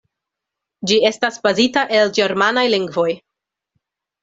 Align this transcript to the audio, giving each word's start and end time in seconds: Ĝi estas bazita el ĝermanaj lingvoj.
Ĝi 0.91 0.97
estas 1.09 1.37
bazita 1.43 1.85
el 1.99 2.15
ĝermanaj 2.21 2.65
lingvoj. 2.77 3.09